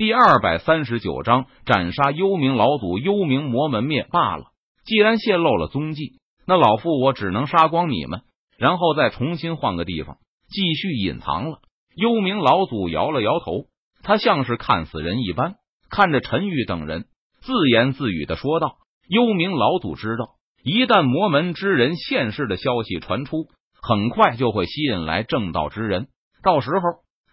[0.00, 4.44] 第二百三十九章斩杀幽冥老祖，幽冥魔门灭罢了。
[4.86, 6.14] 既然泄露了踪迹，
[6.46, 8.22] 那老夫我只能杀光你们，
[8.56, 10.16] 然后再重新换个地方
[10.48, 11.58] 继续隐藏了。
[11.94, 13.66] 幽冥老祖摇了摇头，
[14.02, 15.56] 他像是看死人一般，
[15.90, 17.04] 看着陈玉等人，
[17.42, 18.76] 自言自语的说道
[19.06, 23.48] ：“幽冥老祖知道，一旦魔门之人现世的消息传出，
[23.82, 26.08] 很快就会吸引来正道之人，
[26.42, 26.80] 到时候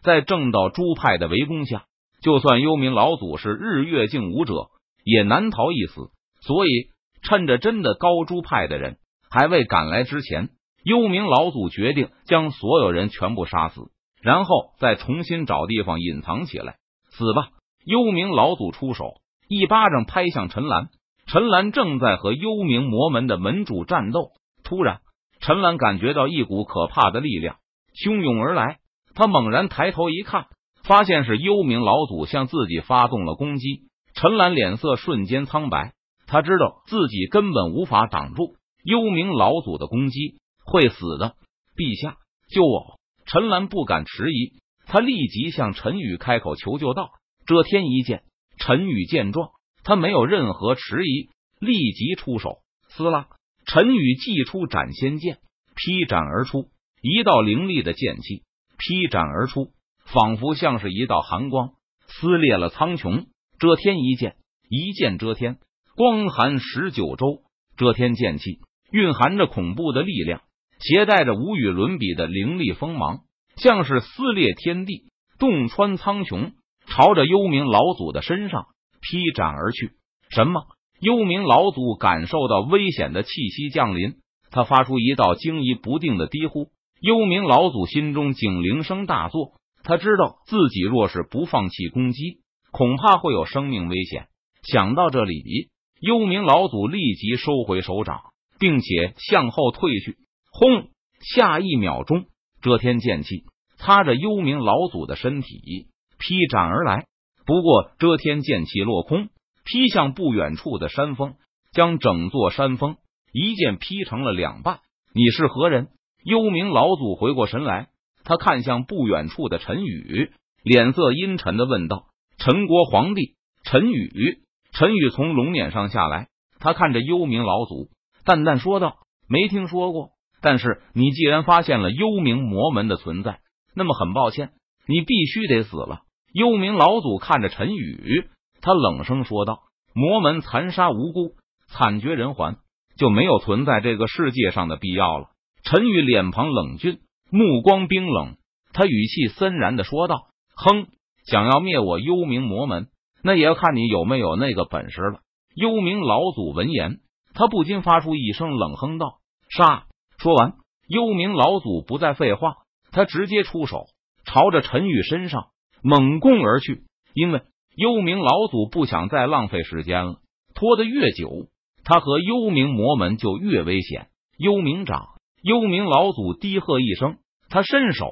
[0.03, 1.85] 在正道诸派的围攻下。”
[2.21, 4.69] 就算幽冥老祖是日月境武者，
[5.03, 6.09] 也难逃一死。
[6.41, 6.89] 所以，
[7.21, 8.97] 趁着真的高珠派的人
[9.29, 10.49] 还未赶来之前，
[10.83, 13.81] 幽冥老祖决定将所有人全部杀死，
[14.21, 16.77] 然后再重新找地方隐藏起来。
[17.09, 17.49] 死吧！
[17.85, 19.15] 幽冥老祖出手，
[19.47, 20.89] 一巴掌拍向陈兰。
[21.25, 24.31] 陈兰正在和幽冥魔门的门主战斗，
[24.63, 25.01] 突然，
[25.39, 27.57] 陈兰感觉到一股可怕的力量
[27.93, 28.79] 汹涌而来。
[29.15, 30.45] 他猛然抬头一看。
[30.87, 33.81] 发现是幽冥老祖向自己发动了攻击，
[34.13, 35.91] 陈兰脸色瞬间苍白。
[36.27, 41.35] 他知道自己根本无法挡住幽冥老祖的攻击，会死的。
[41.75, 42.15] 陛下，
[42.49, 42.99] 救我！
[43.25, 47.09] 陈兰不敢迟疑，他立即向陈宇开口求救道
[47.45, 48.23] ：“遮天一剑。”
[48.57, 49.49] 陈宇见状，
[49.83, 51.27] 他没有任何迟疑，
[51.59, 52.59] 立即出手。
[52.87, 53.27] 撕拉！
[53.65, 55.39] 陈宇祭出斩仙剑，
[55.75, 56.69] 劈斩而出，
[57.01, 58.43] 一道凌厉的剑气
[58.77, 59.73] 劈斩而出。
[60.13, 61.71] 仿佛像是一道寒光，
[62.07, 63.25] 撕裂了苍穹。
[63.59, 64.35] 遮天一剑，
[64.69, 65.57] 一剑遮天，
[65.95, 67.41] 光寒十九州。
[67.75, 68.59] 遮天剑气
[68.91, 70.41] 蕴含着恐怖的力量，
[70.79, 73.19] 携带着无与伦比的凌厉锋芒，
[73.57, 76.53] 像是撕裂天地、洞穿苍穹，
[76.87, 78.67] 朝着幽冥老祖的身上
[79.01, 79.91] 劈斩而去。
[80.29, 80.61] 什么？
[80.99, 84.15] 幽冥老祖感受到危险的气息降临，
[84.51, 86.69] 他发出一道惊疑不定的低呼。
[87.01, 89.51] 幽冥老祖心中警铃声大作。
[89.87, 94.27] 他知道自己若是不放弃攻击，恐怕会有生命危险。
[94.63, 95.69] 想到这里，
[96.01, 98.19] 幽冥老祖立即收回手掌，
[98.59, 100.17] 并且向后退去。
[100.51, 100.89] 轰！
[101.21, 102.25] 下一秒钟，
[102.61, 103.45] 遮天剑气
[103.77, 105.87] 擦着幽冥老祖的身体
[106.19, 107.05] 劈斩而来。
[107.45, 109.29] 不过，遮天剑气落空，
[109.63, 111.35] 劈向不远处的山峰，
[111.71, 112.97] 将整座山峰
[113.31, 114.81] 一剑劈成了两半。
[115.13, 115.87] 你是何人？
[116.25, 117.87] 幽冥老祖回过神来。
[118.27, 122.07] 他看向不远处的陈宇，脸色阴沉的问道
[122.37, 124.39] ：“陈国皇帝，陈宇。”
[124.77, 126.27] 陈宇从龙辇上下来，
[126.59, 127.87] 他看着幽冥老祖，
[128.25, 128.97] 淡淡说道
[129.29, 130.09] ：“没听说过。
[130.41, 133.39] 但是你既然发现了幽冥魔门的存在，
[133.73, 134.49] 那么很抱歉，
[134.89, 136.01] 你必须得死了。”
[136.33, 138.27] 幽冥老祖看着陈宇，
[138.59, 139.61] 他冷声说道
[139.95, 141.35] ：“魔门残杀无辜，
[141.69, 142.57] 惨绝人寰，
[142.97, 145.29] 就没有存在这个世界上的必要了。”
[145.63, 146.99] 陈宇脸庞冷峻。
[147.29, 148.37] 目光冰冷，
[148.73, 150.87] 他语气森然的说道：“哼，
[151.25, 152.87] 想要灭我幽冥魔门，
[153.23, 155.19] 那也要看你有没有那个本事了。”
[155.55, 156.99] 幽冥老祖闻言，
[157.33, 159.17] 他不禁发出一声冷哼道
[159.49, 159.85] ：“杀！”
[160.17, 160.53] 说完，
[160.87, 162.57] 幽冥老祖不再废话，
[162.91, 163.87] 他直接出手，
[164.23, 165.47] 朝着陈宇身上
[165.81, 166.83] 猛攻而去。
[167.13, 167.41] 因为
[167.75, 170.17] 幽冥老祖不想再浪费时间了，
[170.53, 171.47] 拖得越久，
[171.83, 174.07] 他和幽冥魔门就越危险。
[174.37, 175.16] 幽冥掌。
[175.47, 178.11] 幽冥老祖低喝一声，他伸手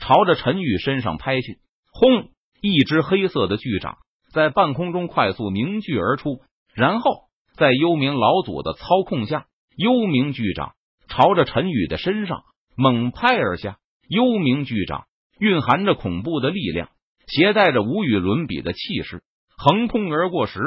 [0.00, 1.60] 朝着陈宇身上拍去，
[1.92, 2.30] 轰！
[2.60, 3.98] 一只黑色的巨掌
[4.32, 6.40] 在半空中快速凝聚而出，
[6.74, 9.46] 然后在幽冥老祖的操控下，
[9.76, 10.72] 幽冥巨掌
[11.06, 12.42] 朝着陈宇的身上
[12.76, 13.78] 猛拍而下。
[14.08, 15.04] 幽冥巨掌
[15.38, 16.88] 蕴含着恐怖的力量，
[17.28, 19.22] 携带着无与伦比的气势，
[19.56, 20.58] 横空而过时，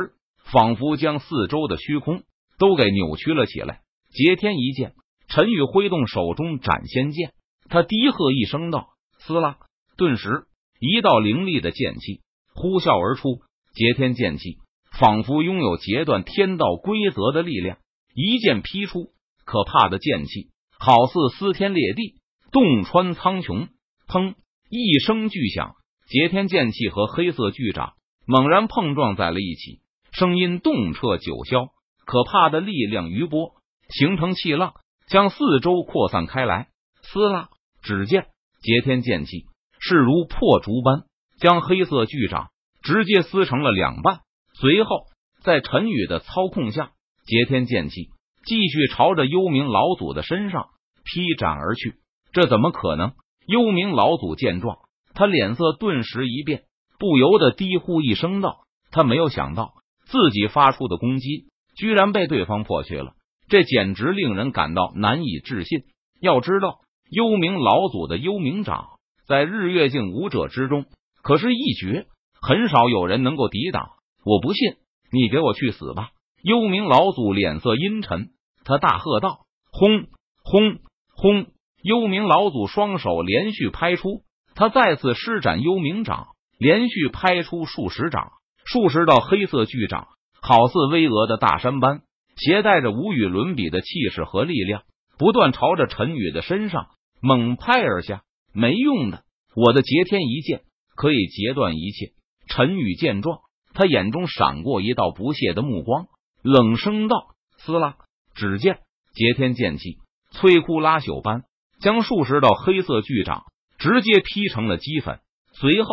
[0.53, 2.24] 仿佛将四周的虚空
[2.57, 3.81] 都给扭曲了起来。
[4.09, 4.94] 截天一剑。
[5.27, 7.33] 陈宇挥动手中斩仙剑，
[7.69, 8.89] 他低喝一声道
[9.19, 9.57] ：“撕拉！”
[9.97, 10.45] 顿时，
[10.79, 12.21] 一道凌厉的剑气
[12.53, 13.41] 呼啸而出。
[13.73, 14.57] 截天剑气
[14.97, 17.77] 仿佛拥有截断天道规则的力量，
[18.15, 19.11] 一剑劈出，
[19.45, 20.49] 可怕的剑气
[20.79, 22.15] 好似撕天裂地，
[22.51, 23.67] 洞穿苍穹。
[24.07, 24.33] 砰！
[24.69, 25.75] 一声巨响，
[26.07, 27.94] 截天剑气和黑色巨掌
[28.25, 29.81] 猛然碰撞在了一起，
[30.12, 31.69] 声音动彻九霄。
[32.06, 33.51] 可怕的力量余波
[33.89, 34.74] 形成气浪。
[35.07, 36.68] 将四周扩散开来，
[37.01, 37.50] 撕拉！
[37.81, 38.27] 只见
[38.62, 39.45] 截天剑气
[39.80, 41.06] 势如破竹般，
[41.39, 42.50] 将黑色巨掌
[42.81, 44.19] 直接撕成了两半。
[44.54, 45.06] 随后，
[45.44, 46.92] 在陈宇的操控下，
[47.25, 48.09] 截天剑气
[48.45, 50.68] 继续朝着幽冥老祖的身上
[51.06, 51.95] 劈斩而去。
[52.33, 53.13] 这怎么可能？
[53.48, 54.77] 幽冥老祖见状，
[55.13, 56.63] 他脸色顿时一变，
[57.00, 59.74] 不由得低呼一声道：“他没有想到
[60.06, 61.45] 自己发出的攻击
[61.77, 63.13] 居然被对方破去了。”
[63.49, 65.83] 这简直令人感到难以置信。
[66.21, 66.79] 要知道，
[67.09, 68.88] 幽冥老祖的幽冥掌
[69.27, 70.85] 在日月境武者之中
[71.21, 72.07] 可是一绝，
[72.41, 73.89] 很少有人能够抵挡。
[74.23, 74.73] 我不信，
[75.11, 76.09] 你给我去死吧！
[76.44, 78.29] 幽冥老祖脸色阴沉，
[78.63, 79.39] 他大喝道
[79.71, 80.07] ：“轰
[80.43, 80.79] 轰
[81.13, 81.47] 轰！”
[81.83, 84.23] 幽冥老祖双手连续拍出，
[84.55, 86.27] 他再次施展幽冥掌，
[86.57, 88.31] 连续拍出数十掌，
[88.65, 90.07] 数十道黑色巨掌，
[90.41, 92.01] 好似巍峨的大山般，
[92.38, 94.84] 携带着无与伦比的气势和力量，
[95.18, 96.88] 不断朝着陈宇的身上
[97.22, 98.24] 猛拍而下。
[98.54, 99.24] 没用的，
[99.56, 100.62] 我的劫天一剑
[100.95, 102.13] 可以截断一切。
[102.48, 103.39] 陈宇见状，
[103.74, 106.07] 他眼中闪过一道不屑的目光，
[106.42, 107.98] 冷声道：“撕拉！”
[108.34, 108.80] 只见
[109.13, 109.98] 劫天剑气
[110.31, 111.44] 摧枯拉朽般。
[111.80, 113.44] 将数十道黑色巨掌
[113.78, 115.19] 直接劈成了齑粉，
[115.54, 115.89] 随后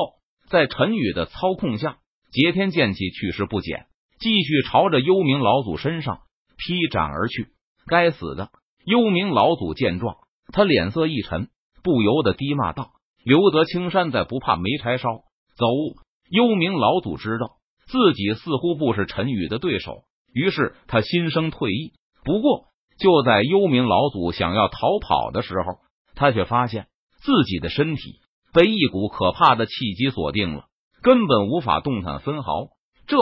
[0.49, 1.99] 在陈宇的操控下，
[2.31, 3.85] 劫天剑气去势不减，
[4.19, 6.23] 继续朝着幽冥老祖身上
[6.56, 7.48] 劈斩而去。
[7.86, 8.50] 该死的
[8.84, 10.16] 幽冥老祖见状，
[10.52, 11.48] 他脸色一沉，
[11.82, 12.92] 不由得低骂道
[13.24, 15.24] ：“留得青山在，不怕没柴烧。”
[15.56, 15.66] 走！
[16.30, 21.92] 幽冥老祖知道自己似乎不是陈宇的对手，于是他心生退意。
[22.24, 22.64] 不过，
[22.98, 25.78] 就在幽冥老祖想要逃跑的时候，
[26.14, 26.88] 他却发现
[27.22, 28.20] 自己的身体
[28.52, 30.64] 被一股可怕的气机锁定了，
[31.02, 32.68] 根本无法动弹分毫。
[33.06, 33.16] 这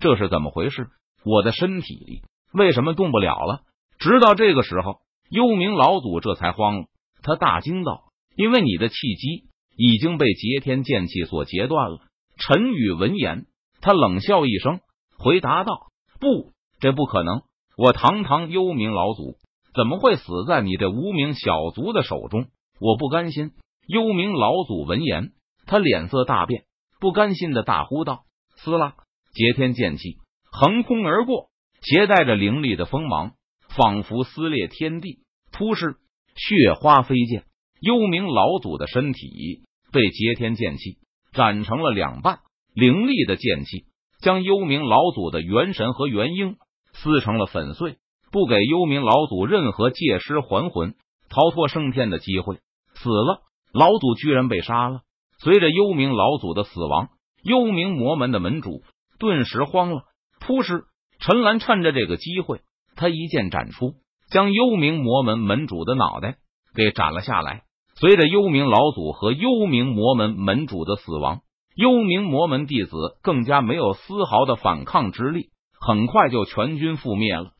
[0.00, 0.88] 这是怎么回事？
[1.24, 2.22] 我的身体里
[2.56, 3.60] 为什么动不了了？
[3.98, 5.00] 直到这个时候，
[5.30, 6.84] 幽冥老祖这才慌了，
[7.22, 8.04] 他大惊道
[8.36, 9.44] ：“因为你的气机
[9.76, 11.98] 已经被劫天剑气所截断了。”
[12.38, 13.46] 陈宇闻言，
[13.80, 14.80] 他冷笑一声，
[15.18, 15.88] 回答道
[16.18, 17.42] ：“不，这不可能。”
[17.76, 19.36] 我堂堂幽冥老祖
[19.74, 22.46] 怎么会死在你这无名小卒的手中？
[22.80, 23.50] 我不甘心！
[23.86, 25.32] 幽冥老祖闻言，
[25.66, 26.64] 他脸色大变，
[27.00, 28.22] 不甘心的大呼道
[28.56, 28.94] ：“撕拉！”
[29.34, 30.16] 劫天剑气
[30.50, 31.50] 横空而过，
[31.88, 33.34] 携带着凌厉的锋芒，
[33.68, 35.20] 仿佛撕裂天地。
[35.52, 35.96] 突施，
[36.34, 37.44] 血花飞溅，
[37.80, 39.62] 幽冥老祖的身体
[39.92, 40.98] 被劫天剑气
[41.32, 42.40] 斩成了两半。
[42.74, 43.84] 凌厉的剑气
[44.20, 46.56] 将幽冥老祖的元神和元婴。
[46.92, 47.98] 撕成了粉碎，
[48.32, 50.94] 不给幽冥老祖任何借尸还魂、
[51.28, 52.56] 逃脱升天的机会。
[52.94, 55.02] 死了，老祖居然被杀了。
[55.38, 57.10] 随着幽冥老祖的死亡，
[57.44, 58.82] 幽冥魔门的门主
[59.18, 60.04] 顿时慌了。
[60.40, 60.84] 扑哧，
[61.18, 62.60] 陈兰趁着这个机会，
[62.94, 63.94] 他一剑斩出，
[64.30, 66.36] 将幽冥魔门门主的脑袋
[66.74, 67.62] 给斩了下来。
[67.98, 71.40] 随着幽冥老祖和幽冥魔门门主的死亡，
[71.74, 72.90] 幽冥魔门弟子
[73.22, 75.50] 更加没有丝毫的反抗之力。
[75.80, 77.52] 很快就全军覆灭了。